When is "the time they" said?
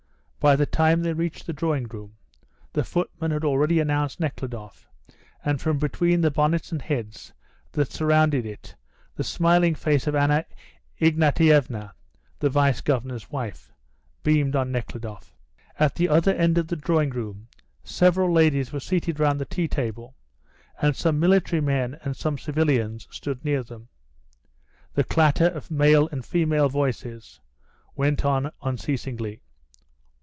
0.55-1.13